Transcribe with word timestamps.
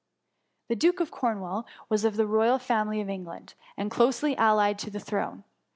The 0.67 0.75
Duke 0.75 0.99
of 0.99 1.11
Cornwall 1.11 1.67
was 1.87 2.03
of 2.05 2.15
the 2.15 2.25
royal 2.25 2.57
family 2.57 3.01
of 3.01 3.07
England, 3.11 3.53
and 3.77 3.91
closely 3.91 4.35
allied 4.35 4.79
to 4.79 4.89
the 4.89 4.99
throne. 4.99 5.43